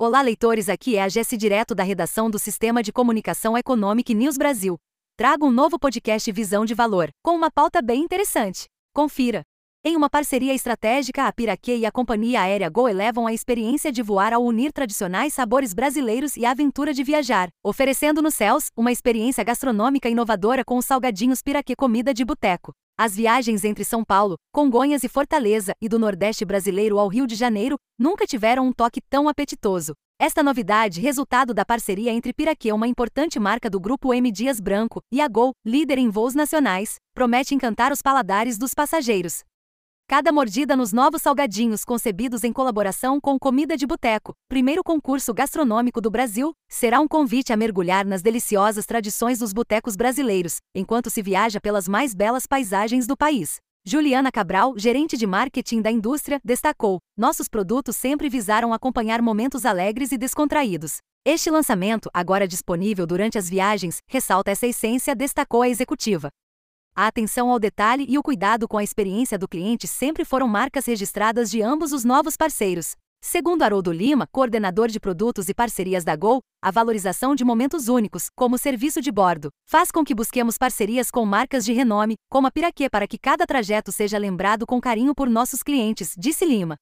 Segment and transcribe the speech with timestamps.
[0.00, 4.38] Olá, leitores, aqui é a Jesse direto da redação do Sistema de Comunicação Economic News
[4.38, 4.78] Brasil.
[5.16, 8.66] Trago um novo podcast Visão de Valor, com uma pauta bem interessante.
[8.94, 9.42] Confira.
[9.88, 14.02] Em uma parceria estratégica, a Piraquê e a companhia aérea Gol elevam a experiência de
[14.02, 18.92] voar ao unir tradicionais sabores brasileiros e a aventura de viajar, oferecendo nos céus uma
[18.92, 22.74] experiência gastronômica inovadora com os salgadinhos Piraquê comida de boteco.
[22.98, 27.34] As viagens entre São Paulo, Congonhas e Fortaleza e do Nordeste brasileiro ao Rio de
[27.34, 29.94] Janeiro nunca tiveram um toque tão apetitoso.
[30.20, 35.00] Esta novidade, resultado da parceria entre Piraquê, uma importante marca do grupo M Dias Branco,
[35.10, 39.47] e a Gol, líder em voos nacionais, promete encantar os paladares dos passageiros.
[40.10, 46.00] Cada mordida nos novos salgadinhos concebidos em colaboração com Comida de Boteco, primeiro concurso gastronômico
[46.00, 51.20] do Brasil, será um convite a mergulhar nas deliciosas tradições dos botecos brasileiros, enquanto se
[51.20, 53.58] viaja pelas mais belas paisagens do país.
[53.84, 60.10] Juliana Cabral, gerente de marketing da indústria, destacou: Nossos produtos sempre visaram acompanhar momentos alegres
[60.10, 61.00] e descontraídos.
[61.22, 66.30] Este lançamento, agora disponível durante as viagens, ressalta essa essência, destacou a executiva.
[67.00, 70.84] A atenção ao detalhe e o cuidado com a experiência do cliente sempre foram marcas
[70.84, 72.96] registradas de ambos os novos parceiros.
[73.22, 78.26] Segundo Haroldo Lima, coordenador de produtos e parcerias da Gol, a valorização de momentos únicos,
[78.34, 82.50] como serviço de bordo, faz com que busquemos parcerias com marcas de renome, como a
[82.50, 86.74] Piraquê, para que cada trajeto seja lembrado com carinho por nossos clientes, disse Lima.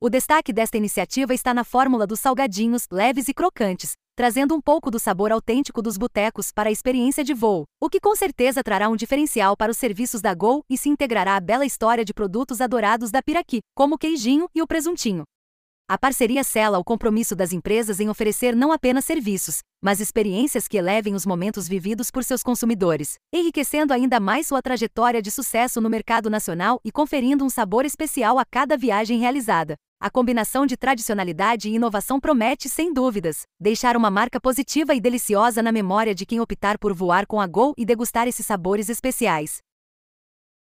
[0.00, 4.90] O destaque desta iniciativa está na fórmula dos salgadinhos, leves e crocantes, trazendo um pouco
[4.90, 8.88] do sabor autêntico dos botecos para a experiência de voo, o que com certeza trará
[8.88, 12.60] um diferencial para os serviços da Gol e se integrará à bela história de produtos
[12.60, 15.22] adorados da Piraqui, como o queijinho e o presuntinho.
[15.88, 20.76] A parceria sela o compromisso das empresas em oferecer não apenas serviços, mas experiências que
[20.76, 25.88] elevem os momentos vividos por seus consumidores, enriquecendo ainda mais sua trajetória de sucesso no
[25.88, 29.76] mercado nacional e conferindo um sabor especial a cada viagem realizada.
[30.00, 35.60] A combinação de tradicionalidade e inovação promete, sem dúvidas, deixar uma marca positiva e deliciosa
[35.60, 39.58] na memória de quem optar por voar com a Gol e degustar esses sabores especiais.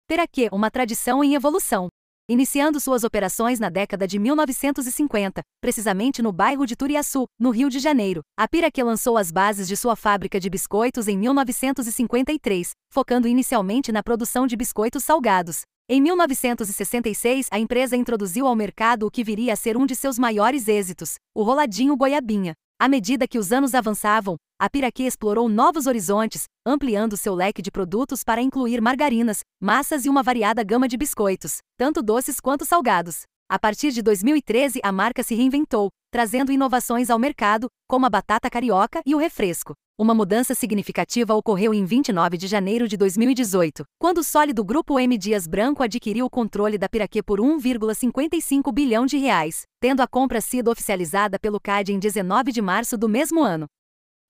[0.07, 1.89] Peraquê, uma tradição em evolução.
[2.29, 7.79] Iniciando suas operações na década de 1950, precisamente no bairro de Turiaçu, no Rio de
[7.79, 13.91] Janeiro, a Piraquê lançou as bases de sua fábrica de biscoitos em 1953, focando inicialmente
[13.91, 15.63] na produção de biscoitos salgados.
[15.87, 20.19] Em 1966, a empresa introduziu ao mercado o que viria a ser um de seus
[20.19, 22.55] maiores êxitos, o roladinho goiabinha.
[22.81, 27.71] À medida que os anos avançavam, a Piraquê explorou novos horizontes, ampliando seu leque de
[27.71, 33.25] produtos para incluir margarinas, massas e uma variada gama de biscoitos, tanto doces quanto salgados.
[33.47, 38.49] A partir de 2013, a marca se reinventou, trazendo inovações ao mercado, como a batata
[38.49, 39.75] carioca e o refresco.
[39.99, 45.19] Uma mudança significativa ocorreu em 29 de janeiro de 2018, quando o sólido Grupo M
[45.19, 50.41] Dias Branco adquiriu o controle da Piraquê por 1,55 bilhão de reais, tendo a compra
[50.41, 53.67] sido oficializada pelo CAD em 19 de março do mesmo ano.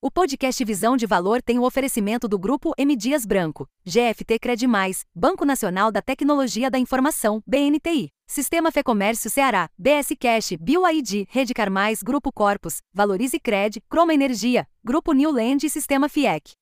[0.06, 5.06] O podcast Visão de Valor tem o oferecimento do Grupo M Dias Branco, GFT Credmais,
[5.14, 11.54] Banco Nacional da Tecnologia da Informação, BNTI, Sistema Fê Comércio Ceará, BS Cash, BioID, Rede
[11.54, 16.52] Carmais, Grupo Corpus, Valorize Cred, Croma Energia, Grupo Newland e Sistema FIEC.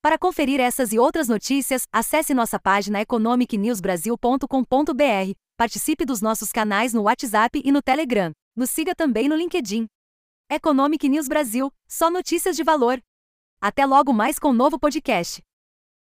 [0.00, 7.02] Para conferir essas e outras notícias, acesse nossa página economicnewsbrasil.com.br, participe dos nossos canais no
[7.02, 8.30] WhatsApp e no Telegram.
[8.54, 9.88] Nos siga também no LinkedIn.
[10.48, 13.02] Economic News Brasil, só notícias de valor.
[13.60, 15.42] Até logo mais com um novo podcast.